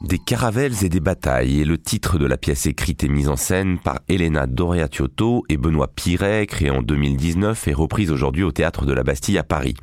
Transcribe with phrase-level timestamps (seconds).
[0.00, 3.34] Des caravelles et des batailles est le titre de la pièce écrite et mise en
[3.34, 8.86] scène par Elena Doriatiotto et Benoît Piret, créée en 2019 et reprise aujourd'hui au théâtre
[8.86, 9.74] de la Bastille à Paris.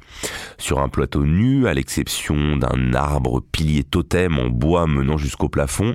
[0.57, 5.93] Sur un plateau nu, à l'exception d'un arbre pilier totem en bois menant jusqu'au plafond,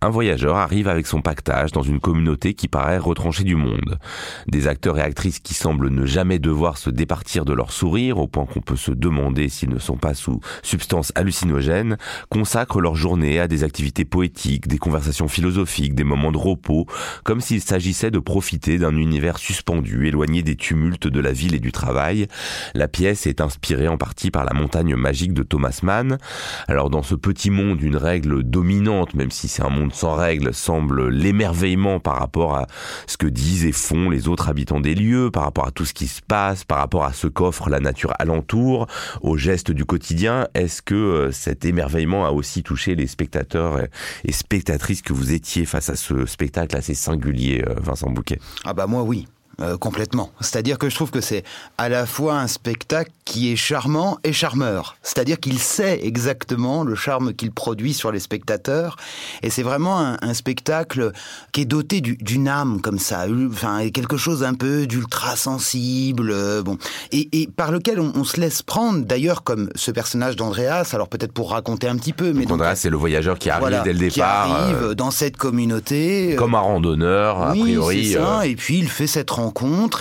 [0.00, 4.00] un voyageur arrive avec son pactage dans une communauté qui paraît retranchée du monde.
[4.48, 8.26] Des acteurs et actrices qui semblent ne jamais devoir se départir de leur sourire, au
[8.26, 11.96] point qu'on peut se demander s'ils ne sont pas sous substances hallucinogènes,
[12.28, 16.86] consacrent leur journée à des activités poétiques, des conversations philosophiques, des moments de repos,
[17.22, 21.60] comme s'il s'agissait de profiter d'un univers suspendu, éloigné des tumultes de la ville et
[21.60, 22.28] du travail.
[22.74, 26.16] La pièce est inspirée en partie par la montagne magique de Thomas Mann.
[26.66, 30.54] Alors dans ce petit monde, une règle dominante, même si c'est un monde sans règles,
[30.54, 32.66] semble l'émerveillement par rapport à
[33.06, 35.92] ce que disent et font les autres habitants des lieux, par rapport à tout ce
[35.92, 38.86] qui se passe, par rapport à ce qu'offre la nature alentour,
[39.20, 40.48] aux gestes du quotidien.
[40.54, 43.41] Est-ce que euh, cet émerveillement a aussi touché les spectateurs
[44.24, 48.38] et spectatrices que vous étiez face à ce spectacle assez singulier, euh, Vincent Bouquet?
[48.64, 49.26] Ah bah moi oui.
[49.60, 50.30] Euh, complètement.
[50.40, 51.44] C'est-à-dire que je trouve que c'est
[51.76, 54.96] à la fois un spectacle qui est charmant et charmeur.
[55.02, 58.96] C'est-à-dire qu'il sait exactement le charme qu'il produit sur les spectateurs.
[59.42, 61.12] Et c'est vraiment un, spectacle
[61.52, 63.26] qui est doté d'une âme comme ça.
[63.50, 66.30] Enfin, quelque chose un peu d'ultra sensible.
[66.32, 66.78] Euh, bon.
[67.12, 70.90] Et, par lequel on, se laisse prendre, d'ailleurs, comme ce personnage d'Andreas.
[70.94, 72.32] Alors peut-être pour raconter un petit peu.
[72.32, 74.46] Mais Andreas, c'est le voyageur qui arrive dès le départ.
[74.46, 76.34] Qui arrive euh, dans cette communauté.
[76.36, 78.12] Comme un randonneur, a priori.
[78.12, 78.46] Ça.
[78.46, 79.41] Et puis il fait cette rencontre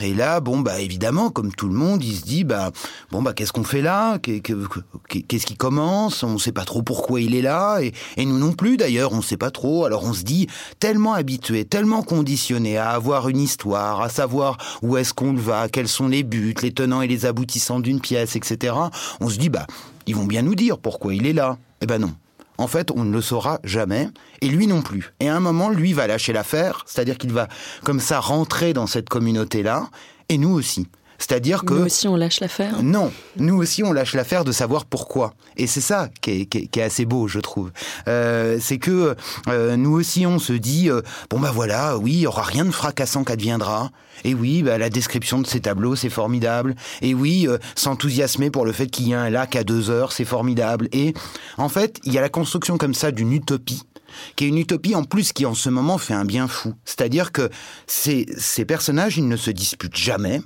[0.01, 2.71] et là bon bah évidemment comme tout le monde il se dit bah
[3.11, 4.17] bon bah qu'est-ce qu'on fait là?
[4.19, 6.23] Qu'est-ce qui commence?
[6.23, 7.93] On sait pas trop pourquoi il est là et,
[8.25, 9.85] nous non plus d'ailleurs on sait pas trop.
[9.85, 10.47] Alors on se dit
[10.79, 15.87] tellement habitué tellement conditionné à avoir une histoire à savoir où est-ce qu'on va quels
[15.87, 18.75] sont les buts les tenants et les aboutissants d'une pièce etc
[19.19, 19.65] on se dit bah
[20.07, 21.57] ils vont bien nous dire pourquoi il est là.
[21.81, 22.13] Eh ben non
[22.61, 24.07] en fait, on ne le saura jamais,
[24.41, 25.13] et lui non plus.
[25.19, 27.47] Et à un moment, lui va lâcher l'affaire, c'est-à-dire qu'il va
[27.83, 29.89] comme ça rentrer dans cette communauté-là,
[30.29, 30.87] et nous aussi.
[31.21, 31.75] C'est-à-dire que...
[31.75, 35.35] Nous aussi, on lâche l'affaire Non, nous aussi, on lâche l'affaire de savoir pourquoi.
[35.55, 37.71] Et c'est ça qui est, assez beau, je trouve.
[38.07, 39.15] Euh, c'est que
[39.47, 42.65] euh, nous aussi, on se dit, euh, bon bah voilà, oui, il y aura rien
[42.65, 43.91] de fracassant qu'adviendra.
[44.23, 46.73] Et oui, bah, la description de ces tableaux, c'est formidable.
[47.03, 50.25] Et oui, s'enthousiasmer pour le fait qu'il y a un lac à deux heures, c'est
[50.25, 50.89] formidable.
[50.91, 51.13] Et
[51.59, 53.83] en fait, il y a la construction comme ça d'une utopie
[54.35, 56.73] qui est une utopie en plus qui en ce moment fait un bien fou.
[56.83, 57.49] C'est-à-dire que
[57.87, 60.41] ces, ces personnages, ils ne se disputent jamais.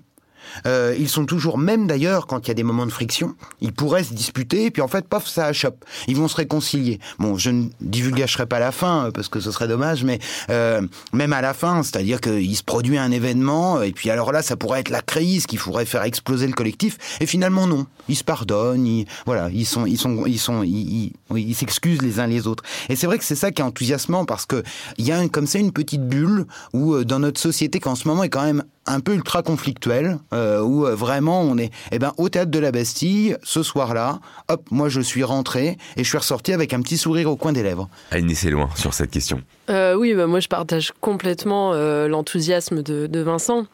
[0.66, 3.74] Euh, ils sont toujours, même d'ailleurs, quand il y a des moments de friction, ils
[3.74, 5.86] pourraient se disputer, et puis en fait, paf, ça achoppe.
[6.08, 7.00] Ils vont se réconcilier.
[7.20, 10.20] Bon, je ne divulgacherai pas la fin, euh, parce que ce serait dommage, mais
[10.50, 10.82] euh,
[11.14, 14.56] même à la fin, c'est-à-dire qu'il se produit un événement, et puis alors là, ça
[14.56, 17.86] pourrait être la crise qui pourrait faire exploser le collectif, et finalement non.
[18.08, 22.20] Ils se pardonnent, ils, voilà, ils sont, ils sont, ils sont, ils, ils s'excusent les
[22.20, 22.64] uns les autres.
[22.90, 24.64] Et c'est vrai que c'est ça qui est enthousiasmant, parce que
[24.98, 28.24] il y a comme ça une petite bulle où dans notre société, qu'en ce moment
[28.24, 32.14] est quand même un peu ultra conflictuel euh, où euh, vraiment on est eh ben
[32.18, 34.20] au théâtre de la Bastille ce soir-là
[34.50, 37.54] hop moi je suis rentré et je suis ressorti avec un petit sourire au coin
[37.54, 37.90] des lèvres.
[38.12, 39.42] Aïe c'est loin sur cette question.
[39.70, 41.74] Euh, oui bah, moi je partage complètement
[42.08, 43.66] l'enthousiasme de, de Vincent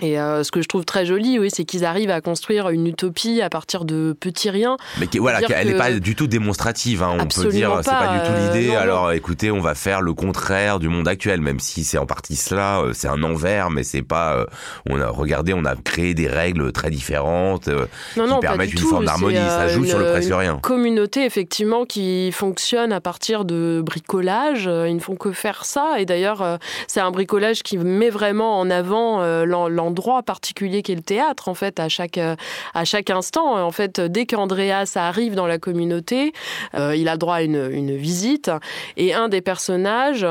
[0.00, 2.86] et euh, ce que je trouve très joli, oui, c'est qu'ils arrivent à construire une
[2.86, 4.76] utopie à partir de petits riens.
[4.98, 7.02] Mais voilà, elle n'est pas du tout démonstrative.
[7.02, 8.74] Hein, on peut dire, c'est pas du tout euh, l'idée.
[8.74, 12.36] alors, écoutez, on va faire le contraire du monde actuel, même si c'est en partie
[12.36, 12.80] cela.
[12.80, 14.46] Euh, c'est un envers, mais c'est pas.
[14.88, 17.68] on a regardé, on a créé des règles très différentes
[18.14, 19.36] qui permettent une forme d'harmonie.
[19.36, 20.54] Ça joue sur le presque rien.
[20.54, 24.64] Une communauté effectivement qui fonctionne à partir de bricolage.
[24.64, 25.96] Ils ne font que faire ça.
[25.98, 31.02] Et d'ailleurs, c'est un bricolage qui met vraiment en avant l'envers endroit particulier qu'est le
[31.02, 32.36] théâtre, en fait, à chaque, euh,
[32.74, 33.64] à chaque instant.
[33.64, 36.32] En fait, dès qu'Andreas arrive dans la communauté,
[36.74, 38.50] euh, il a droit à une, une, visite
[38.96, 40.26] et un des personnages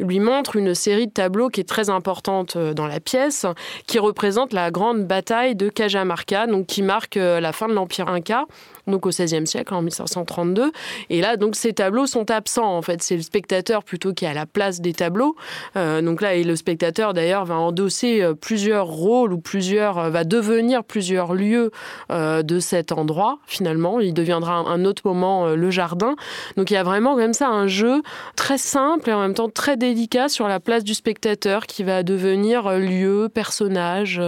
[0.00, 3.46] lui montre une série de tableaux qui est très importante euh, dans la pièce,
[3.86, 8.46] qui représente la grande bataille de Cajamarca, donc qui marque la fin de l'Empire Inca
[8.86, 10.70] donc au XVIe siècle, en 1532.
[11.08, 12.76] Et là, donc ces tableaux sont absents.
[12.76, 15.36] En fait, c'est le spectateur plutôt qui est à la place des tableaux.
[15.74, 20.84] Donc là, et le spectateur d'ailleurs va endosser plusieurs rôles ou plusieurs, euh, va devenir
[20.84, 21.70] plusieurs lieux
[22.10, 23.38] de cet endroit.
[23.46, 26.14] Finalement, il deviendra un autre moment le jardin.
[26.56, 28.02] Donc il y a vraiment comme ça un jeu
[28.36, 32.02] très simple et en même temps très délicat sur la place du spectateur qui va
[32.02, 34.20] devenir lieu, personnage.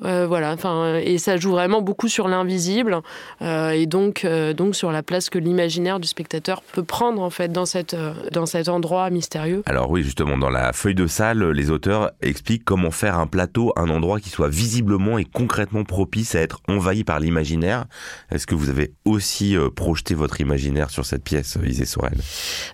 [0.00, 0.52] voilà.
[0.52, 3.00] Enfin, et ça joue vraiment beaucoup sur l'invisible.
[3.40, 7.48] et donc, euh, donc sur la place que l'imaginaire du spectateur peut prendre en fait
[7.52, 9.62] dans, cette, euh, dans cet endroit mystérieux.
[9.66, 13.72] Alors oui, justement, dans la feuille de salle, les auteurs expliquent comment faire un plateau,
[13.76, 17.84] un endroit endroit qui soit visiblement et concrètement propice à être envahi par l'imaginaire.
[18.30, 22.18] Est-ce que vous avez aussi euh, projeté votre imaginaire sur cette pièce, Isée Sorel?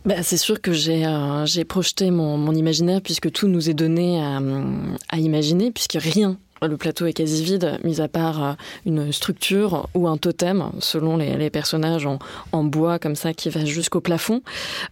[0.05, 1.05] Bah, C'est sûr que j'ai
[1.44, 7.06] j'ai projeté mon, imaginaire puisque tout nous est donné à imaginer, puisque rien le plateau
[7.06, 8.53] est quasi vide, mis à part euh,
[8.87, 14.00] une structure ou un totem, selon les, personnages en, bois comme ça qui va jusqu'au
[14.00, 14.43] plafond.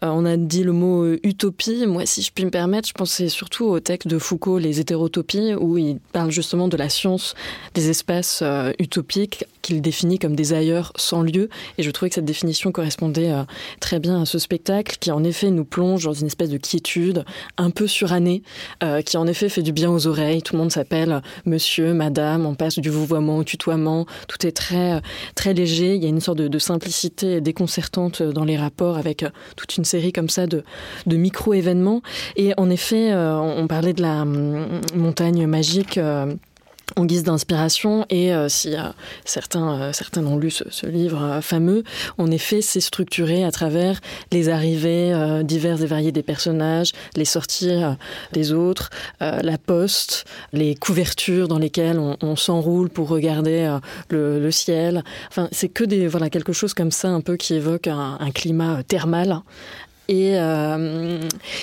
[0.03, 1.87] Euh, on a dit le mot euh, utopie.
[1.87, 5.55] Moi, si je puis me permettre, je pensais surtout au texte de Foucault, Les hétérotopies,
[5.55, 7.35] où il parle justement de la science
[7.75, 8.43] des espaces
[8.79, 11.49] utopiques qu'il définit comme des ailleurs sans lieu.
[11.79, 13.33] Et je trouvais que cette définition correspondait
[13.81, 17.25] très bien à ce spectacle qui, en effet, nous plonge dans une espèce de quiétude
[17.57, 18.43] un peu surannée,
[19.07, 20.43] qui, en effet, fait du bien aux oreilles.
[20.43, 21.23] Tout le monde s'appelle
[21.55, 25.01] monsieur, madame, on passe du vouvoiement au tutoiement, tout est très,
[25.37, 29.25] très léger, il y a une sorte de, simplicité déconcertante dans les rapports avec
[29.55, 30.65] toute une série comme ça de,
[31.07, 32.03] micro-événements.
[32.35, 36.01] Et en effet, euh, on parlait de la hum, montagne magique.
[36.97, 38.83] En guise d'inspiration et euh, si euh,
[39.25, 41.83] certains euh, certains ont lu ce, livre fameux
[42.19, 44.01] en effet c'est structuré à travers
[44.33, 47.81] les arrivées diverses et variées des personnages les sorties
[48.33, 48.91] des autres
[49.21, 53.79] la poste les couvertures dans lesquelles on, s'enroule pour regarder
[54.11, 55.03] le, ciel.
[55.31, 58.83] Enfin c'est que des voilà quelque chose comme ça un peu qui évoque un climat
[58.83, 59.41] thermal
[60.09, 61.21] et, euh,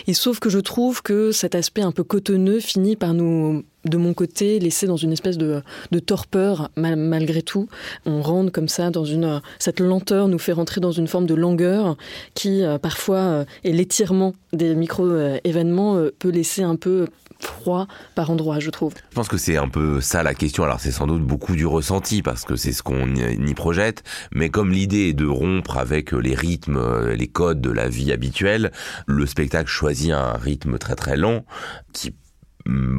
[0.08, 3.98] et sauf que je trouve que cet aspect un peu cotonneux finit par nous, de
[3.98, 5.62] mon côté, laisser dans une espèce de,
[6.06, 7.68] torpeur malgré tout.
[8.06, 11.36] On rentre comme ça dans une cette lenteur nous fait rentrer dans une forme de
[11.36, 11.98] langueur
[12.34, 15.08] qui euh, parfois euh, est l'étirement des micro
[15.44, 17.08] événements peut laisser un peu
[17.44, 18.94] froid par endroit, je trouve.
[19.10, 20.64] Je pense que c'est un peu ça la question.
[20.64, 24.50] Alors c'est sans doute beaucoup du ressenti parce que c'est ce qu'on y projette, mais
[24.50, 28.72] comme l'idée est de rompre avec les rythmes, les codes de la vie habituelle,
[29.08, 31.46] le spectacle choisit un rythme très très lent
[31.94, 32.14] qui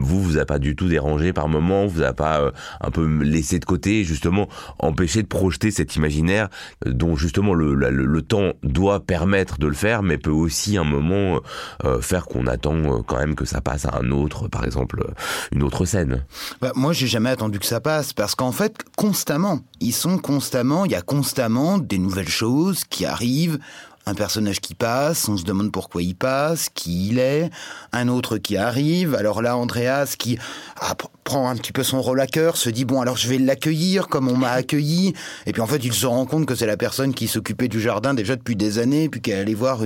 [0.00, 3.06] vous vous a pas du tout dérangé par moment, vous a pas euh, un peu
[3.06, 4.48] laissé de côté, justement
[4.78, 6.48] empêché de projeter cet imaginaire
[6.86, 10.84] euh, dont justement le, le, temps doit permettre de le faire, mais peut aussi un
[10.84, 11.40] moment
[11.84, 15.04] euh, faire qu'on attend quand même que ça passe à un autre, par exemple
[15.52, 16.24] une autre scène.
[16.60, 20.84] Bah, moi, j'ai jamais attendu que ça passe parce qu'en fait, constamment, ils sont constamment,
[20.84, 23.58] il y a constamment des nouvelles choses qui arrivent
[24.06, 27.50] un personnage qui passe, on se demande pourquoi il passe, qui il est,
[27.92, 29.14] un autre qui arrive.
[29.14, 30.38] Alors là, Andreas qui
[30.80, 33.38] ah, prend un petit peu son rôle à cœur, se dit bon alors je vais
[33.38, 35.14] l'accueillir comme on m'a accueilli.
[35.46, 37.80] Et puis en fait, il se rend compte que c'est la personne qui s'occupait du
[37.80, 39.80] jardin déjà depuis des années, puis qu'elle allait voir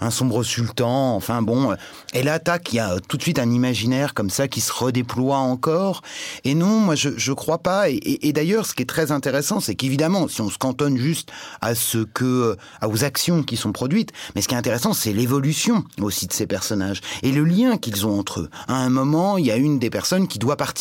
[0.00, 1.14] un sombre sultan.
[1.14, 1.74] Enfin bon,
[2.12, 4.72] et là, tac, il y a tout de suite un imaginaire comme ça qui se
[4.72, 6.02] redéploie encore.
[6.44, 7.90] Et non, moi je je crois pas.
[7.90, 11.30] Et, et d'ailleurs, ce qui est très intéressant, c'est qu'évidemment, si on se cantonne juste
[11.60, 14.12] à ce que, à aux actions qui sont produites.
[14.34, 18.06] Mais ce qui est intéressant, c'est l'évolution aussi de ces personnages et le lien qu'ils
[18.06, 18.50] ont entre eux.
[18.68, 20.73] À un moment, il y a une des personnes qui doit partir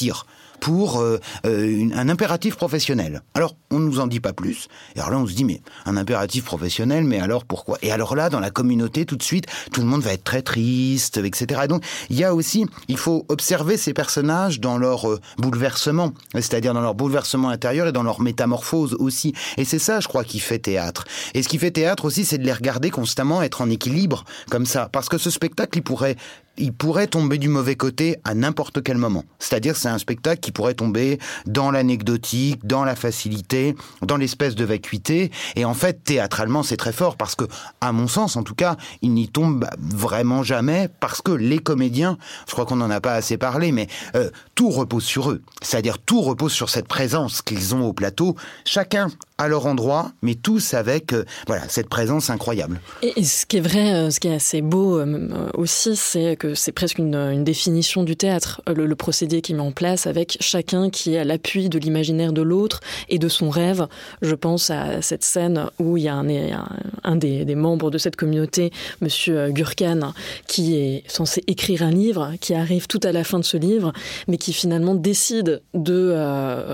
[0.64, 3.22] pour euh, euh, un impératif professionnel.
[3.34, 4.70] Alors, on ne nous en dit pas plus.
[4.96, 7.78] Et alors là, on se dit, mais un impératif professionnel, mais alors pourquoi?
[7.82, 10.42] Et alors là, dans la communauté, tout de suite, tout le monde va être très
[10.42, 11.64] triste, etc.
[11.66, 16.14] Et donc, il y a aussi, il faut observer ces personnages dans leur euh, bouleversement,
[16.34, 19.34] c'est-à-dire dans leur bouleversement intérieur et dans leur métamorphose aussi.
[19.58, 21.04] Et c'est ça, je crois, qui fait théâtre.
[21.34, 24.66] Et ce qui fait théâtre aussi, c'est de les regarder constamment, être en équilibre, comme
[24.66, 24.88] ça.
[24.94, 26.16] Parce que ce spectacle, il pourrait
[26.58, 29.24] il pourrait tomber du mauvais côté à n'importe quel moment.
[29.40, 34.64] C'est-à-dire c'est un spectacle qui pourrait tomber dans l'anecdotique, dans la facilité, dans l'espèce de
[34.64, 35.32] vacuité.
[35.56, 37.46] Et en fait, théâtralement, c'est très fort parce que,
[37.82, 42.18] à mon sens, en tout cas, il n'y tombe vraiment jamais parce que les comédiens,
[42.48, 45.42] je crois qu'on n'en a pas assez parlé, mais euh, tout repose sur eux.
[45.62, 48.36] C'est-à-dire tout repose sur cette présence qu'ils ont au plateau.
[48.66, 49.08] Chacun
[49.38, 52.80] à leur endroit, mais tous avec euh, voilà cette présence incroyable.
[53.02, 56.54] Et, ce qui est vrai, euh, ce qui est assez beau euh, aussi, c'est que
[56.54, 61.16] c'est presque une, définition du théâtre, le, procédé qui met en place avec chacun qui
[61.16, 63.88] est à l'appui de l'imaginaire de l'autre et de son rêve.
[64.22, 68.72] Je pense à cette scène où il y a un, des, membres de cette communauté,
[69.02, 70.14] Monsieur Gurkan,
[70.48, 73.94] qui est censé écrire un livre, qui arrive tout à la fin de ce livre,
[74.28, 76.14] mais qui finalement décide de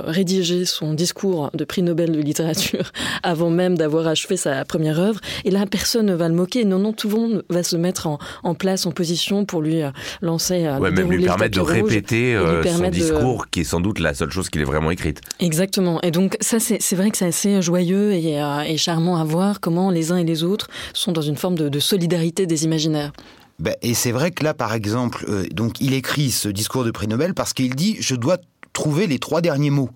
[0.08, 2.49] rédiger son discours de prix Nobel de littérature
[3.24, 5.20] avant même d'avoir achevé sa première œuvre.
[5.46, 6.65] Et là, personne ne va le moquer.
[6.65, 9.91] Non, non, tout le monde va se mettre en, place, en position pour lui euh,
[10.22, 10.65] lancer.
[10.65, 14.13] Euh, ouais, même lui permettre de répéter euh, son discours, qui est sans doute la
[14.13, 15.22] seule chose qu'il ait vraiment écrite.
[15.39, 16.01] Exactement.
[16.01, 20.12] Et donc, ça, c'est vrai que c'est assez joyeux et, charmant à voir comment les
[20.12, 23.13] uns et les autres sont dans une forme de, solidarité des imaginaires.
[23.60, 27.08] Ben, et c'est vrai que là, par exemple, donc il écrit ce discours de prix
[27.08, 28.38] Nobel parce qu'il dit je dois
[28.79, 29.89] trouver les trois derniers mots.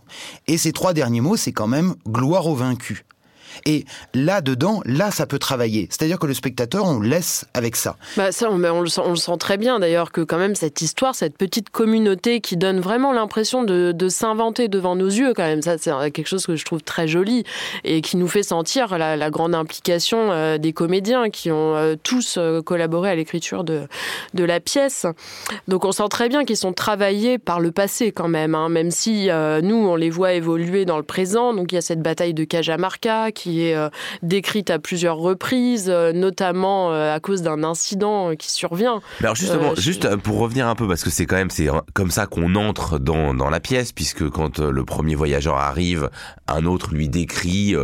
[0.46, 3.06] Et ces trois derniers mots, c'est quand même gloire aux vaincus.
[3.66, 5.88] Et là-dedans, là, ça peut travailler.
[5.90, 7.96] C'est-à-dire que le spectateur, on laisse avec ça.
[8.18, 10.82] Bah ça, on, le sent, on, le sent, très bien d'ailleurs que quand même cette
[10.82, 15.62] histoire, cette petite communauté qui donne vraiment l'impression de, s'inventer devant nos yeux, quand même,
[15.62, 17.44] ça c'est quelque chose que je trouve très joli
[17.84, 22.36] et qui nous fait sentir la, grande implication euh, des comédiens qui ont euh, tous
[22.38, 23.88] euh, collaboré à l'écriture de,
[24.34, 25.06] de la pièce.
[25.68, 28.92] Donc on sent très bien qu'ils sont travaillés par le passé quand même, hein, même
[28.92, 29.30] si
[29.64, 31.54] nous on les voit évoluer dans le présent.
[31.54, 33.76] Donc il y a cette bataille de Cajamarca qui est
[34.22, 39.02] décrite à plusieurs reprises, notamment à cause d'un incident qui survient.
[39.20, 42.12] Mais alors justement, juste pour revenir un peu, parce que c'est quand même c'est comme
[42.12, 46.10] ça qu'on entre dans, dans la pièce, puisque quand le premier voyageur arrive,
[46.48, 47.76] un autre lui décrit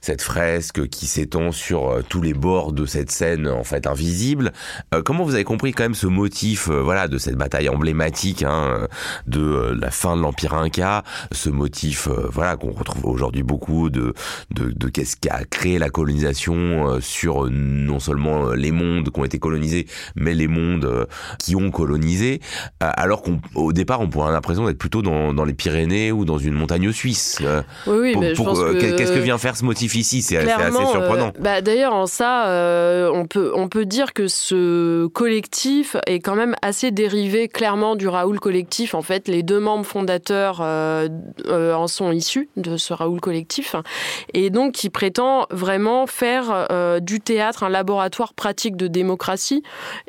[0.00, 4.52] cette fresque qui s'étend sur tous les bords de cette scène en fait invisible.
[4.94, 8.42] Euh, comment vous avez compris quand même ce motif, euh, voilà, de cette bataille emblématique
[8.42, 8.86] hein,
[9.26, 14.14] de euh, la fin de l'Empire Inca, ce motif, voilà, qu'on retrouve aujourd'hui beaucoup de
[14.50, 19.24] de, de qu'est-ce qui a créé la colonisation sur non seulement les mondes qui ont
[19.24, 21.06] été colonisés, mais les mondes
[21.38, 22.40] qui ont colonisé,
[22.80, 26.36] alors qu'au départ on pourrait avoir l'impression d'être plutôt dans, dans les Pyrénées ou dans
[26.36, 27.38] une montagne suisse.
[27.86, 28.96] oui, oui, mais je pense que...
[28.96, 31.32] qu'est-ce que vient faire ce motif ici C'est assez surprenant.
[31.38, 36.34] bah, D'ailleurs, en ça, euh, on, peut, on peut dire que ce collectif est quand
[36.34, 38.94] même assez dérivé clairement du Raoul collectif.
[38.94, 41.08] En fait, les deux membres fondateurs euh,
[41.46, 43.76] euh, en sont issus de ce Raoul collectif.
[44.34, 46.68] Et donc, qui prétend vraiment faire
[47.00, 49.62] du théâtre un laboratoire pratique de démocratie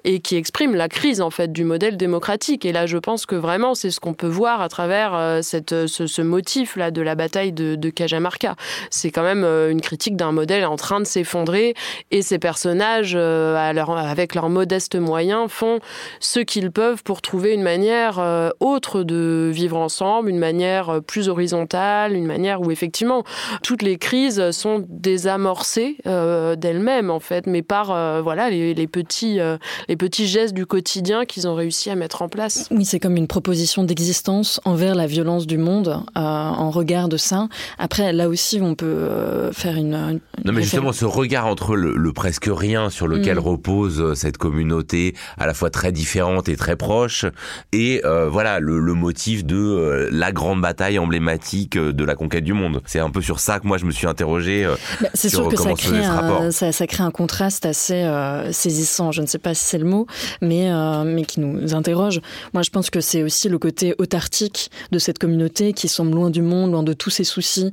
[0.04, 2.66] et qui exprime la crise, en fait, du modèle démocratique.
[2.66, 6.22] Et là, je pense que vraiment, c'est ce qu'on peut voir à travers cette, ce,
[6.22, 8.56] motif-là de la bataille de, Cajamarca.
[8.90, 11.74] C'est quand même une critique d'un modèle en train de s'effondrer
[12.12, 15.80] et ces personnages, euh, avec leurs modestes moyens, font
[16.20, 21.02] ce qu'ils peuvent pour trouver une manière euh, autre de vivre ensemble, une manière euh,
[21.02, 23.24] plus horizontale, une manière où effectivement
[23.64, 27.88] toutes les crises sont désamorcées d'elles-mêmes en fait, mais par
[28.22, 29.40] voilà les, petits
[29.88, 32.68] les petits gestes du quotidien qu'ils ont réussi à mettre en place.
[32.72, 37.48] Oui, c'est comme une proposition d'existence envers la violence du monde en regard de ça.
[37.78, 42.14] Après, là aussi, on peut faire une, non, mais justement, ce regard entre le, le
[42.14, 43.40] presque rien sur lequel mm.
[43.40, 47.26] repose euh, cette communauté à la fois très différente et très proche,
[47.72, 52.44] et euh, voilà le, le, motif de euh, la grande bataille emblématique de la conquête
[52.44, 52.82] du monde.
[52.86, 54.61] C'est un peu sur ça que moi je me suis interrogé.
[55.02, 58.10] Bah, c'est sûr que ça crée, un, ça, ça, crée un contraste assez
[58.52, 59.12] saisissant.
[59.12, 60.08] Je ne sais pas si c'est le mot,
[60.42, 60.70] mais
[61.06, 62.22] mais qui nous interroge.
[62.54, 66.30] Moi, je pense que c'est aussi le côté autartique de cette communauté qui semble loin
[66.30, 67.72] du monde, loin de tous ses soucis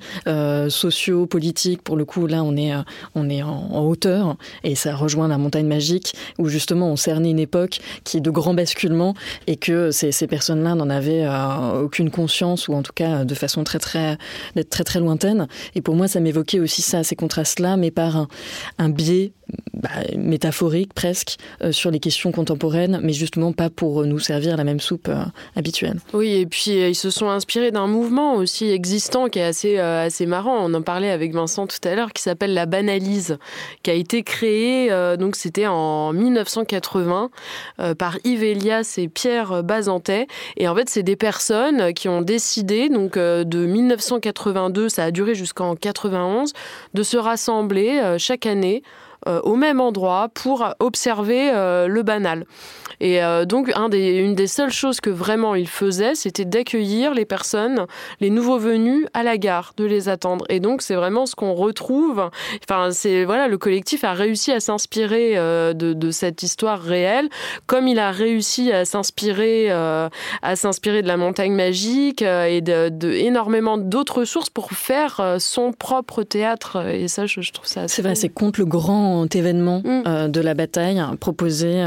[0.69, 1.83] sociaux, politiques.
[1.83, 2.73] Pour le coup, là, on est
[3.15, 7.31] on est en, en hauteur et ça rejoint la montagne magique où justement on cernait
[7.31, 9.15] une époque qui est de grands basculements
[9.47, 13.35] et que ces, ces personnes-là n'en avaient euh, aucune conscience ou en tout cas de
[13.35, 14.19] façon très très
[14.71, 15.49] très très lointaine.
[15.75, 18.29] Et pour moi, ça m'évoquait aussi ça, ces contrastes-là, mais par
[18.79, 19.33] un biais
[19.75, 24.65] bah, métaphorique presque euh, sur les questions contemporaines, mais justement pas pour nous servir la
[24.65, 25.23] même soupe euh,
[25.57, 26.01] habituelle.
[26.13, 30.27] Oui, et puis ils se sont inspirés d'un mouvement aussi existant qui est assez assez
[30.27, 30.59] marrant.
[30.65, 33.39] On en parlait avec Vincent tout à l'heure, qui s'appelle la banalise,
[33.83, 37.31] qui a été créé, euh, donc c'était en 1980
[37.81, 40.27] euh, par Yves Elias et Pierre Bazantet.
[40.57, 45.11] Et en fait, c'est des personnes qui ont décidé, donc euh, de 1982, ça a
[45.11, 46.53] duré jusqu'en 91,
[46.95, 48.83] de se rassembler chaque année
[49.27, 52.45] au même endroit pour observer le banal.
[53.01, 57.15] Et euh, donc, un des, une des seules choses que vraiment il faisait, c'était d'accueillir
[57.15, 57.87] les personnes,
[58.21, 60.45] les nouveaux venus à la gare, de les attendre.
[60.49, 62.31] Et donc, c'est vraiment ce qu'on retrouve.
[62.69, 67.29] Enfin, c'est voilà, le collectif a réussi à s'inspirer euh, de, de, cette histoire réelle,
[67.67, 70.09] comme il a réussi à s'inspirer, euh,
[70.43, 75.21] à s'inspirer de la montagne magique euh, et de, de énormément d'autres sources pour faire
[75.21, 76.85] euh, son propre théâtre.
[76.89, 77.87] Et ça, je, je trouve ça.
[77.87, 80.29] C'est vrai, c'est contre le grand événement mm.
[80.31, 81.85] de la bataille proposé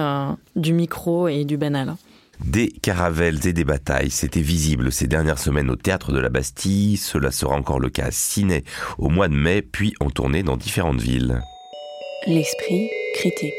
[0.55, 1.95] du micro et du banal.
[2.45, 6.97] Des caravelles et des batailles, c'était visible ces dernières semaines au théâtre de la Bastille.
[6.97, 8.63] Cela sera encore le cas à Ciné
[8.97, 11.41] au mois de mai, puis en tournée dans différentes villes.
[12.25, 13.53] L'esprit critique.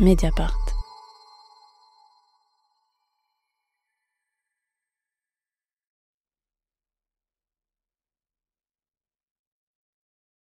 [0.00, 0.67] Mediapart.